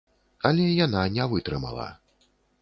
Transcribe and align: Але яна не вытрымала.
Але 0.47 0.63
яна 0.85 1.03
не 1.19 1.27
вытрымала. 1.35 1.87